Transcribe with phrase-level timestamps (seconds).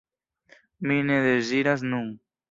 [0.91, 2.09] Mi ne deziras nun.